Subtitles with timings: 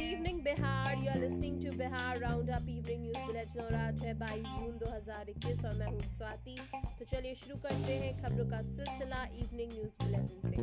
[0.00, 4.02] Good evening Bihar you are listening to Bihar round up evening news bulletin और आज
[4.02, 6.56] है 22 जून 2021 और मैं हूँ स्वाति।
[6.98, 10.56] तो चलिए शुरू करते हैं खबरों का सिलसिला इवनिंग न्यूज़ बुलेटिन से।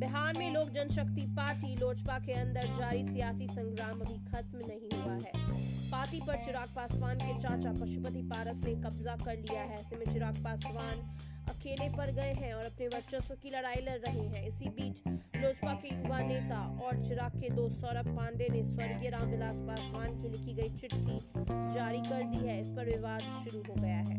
[0.00, 5.14] बिहार में लोक जनशक्ति पार्टी लोजपा के अंदर जारी सियासी संग्राम अभी खत्म नहीं हुआ
[5.14, 9.96] है। पार्टी पर चिराग पासवान के चाचा पशुपति पारस ने कब्जा कर लिया है। ऐसे
[9.96, 11.02] में चिराग पासवान
[11.48, 14.65] अकेले पर गए हैं और अपने वर्चस्व की लड़ाई लड़ रहे हैं। इसी
[15.46, 20.28] लोजपा के युवा नेता और चिराग के दोस्त सौरभ पांडे ने स्वर्गीय रामविलास पासवान की
[20.28, 21.18] लिखी गई चिट्ठी
[21.74, 24.16] जारी कर दी है। इस पर विवाद शुरू हो गया है।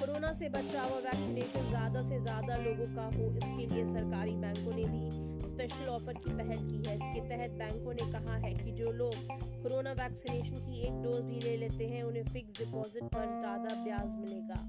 [0.00, 4.74] कोरोना से बचाव और वैक्सीनेशन ज़्यादा से ज़्यादा लोगों का हो इसके लिए सरकारी बैंकों
[4.74, 8.72] ने भी स्पेशल ऑफ़र की पहल की है। इसके तहत बैंकों ने कहा है कि
[8.82, 9.14] जो लोग
[9.62, 14.18] कोरोना वैक्सीनेशन की एक डोज भी ले लेते हैं, उन्हें फिक्स डिपॉजिट पर ज़्यादा ब्याज
[14.18, 14.60] मिलेगा।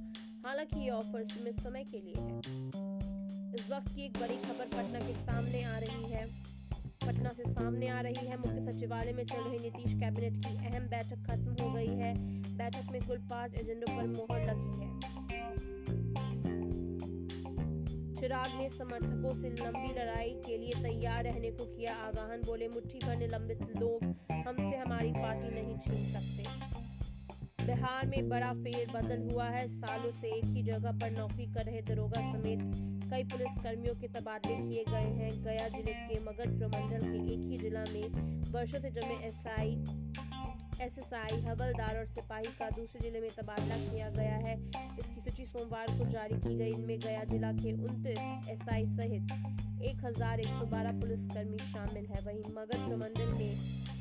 [0.45, 3.13] हालाँकि ये ऑफ़र सीमित समय के लिए है।
[3.55, 6.26] इस वक्त की एक बड़ी खबर पटना के सामने आ रही है।
[7.05, 10.87] पटना से सामने आ रही है मुख्य सचिवालय में चल रही नीतीश कैबिनेट की अहम
[10.90, 12.13] बैठक खत्म हो गई है।
[12.57, 14.87] बैठक में कुल पाँच एजेंडों पर मोहर लगी है।
[18.15, 22.99] चिराग ने समर्थकों से लंबी लड़ाई के लिए तैयार रहने को किया आगाहन बोले, मुट्ठी
[23.05, 26.41] भर निलंबित लोग हमसे हमारी पार्टी नहीं छीन सकते।
[27.65, 31.63] बिहार में बड़ा फेर बदल हुआ है। सालों से एक ही जगह पर नौकरी कर
[31.63, 32.82] रहे दरोगा समेत
[33.14, 37.42] कई पुलिस कर्मियों के तबादले किए गए हैं। गया ज़िले के मगध प्रमंडल के एक
[37.50, 38.06] ही जिला में
[38.54, 39.76] वर्षों से जमे एसआई,
[40.82, 45.98] एसएसआई, हवलदार और सिपाही का दूसरे ज़िले में तबादला किया गया है। इसकी सूची सोमवार
[46.00, 49.32] को जारी की गई। इनमें गया जिला के उनतीस एसआई सहित
[49.91, 53.52] 1112 पुलिसकर्मी शामिल है। वहीं मगध प्रमंडल में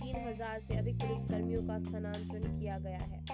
[0.00, 3.31] 3000 से अधिक पुलिसकर्मियों का स्थानांतरण किया गया है।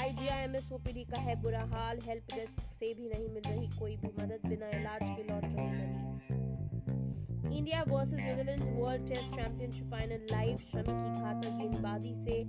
[0.00, 4.08] आईजीआईएमएस ओपीडी का है बुरा हाल हेल्प डेस्क से भी नहीं मिल रही कोई भी
[4.20, 10.56] मदद बिना इलाज के लौट रहे मरीज़ India versus New Zealand world test championship final live
[10.70, 12.42] Shami की घातक गेंदबाजी से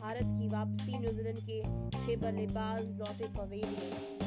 [0.00, 1.60] भारत की वापसी न्यूजीलैंड के
[1.98, 4.25] छह बल्लेबाज लौटे पवेलियन।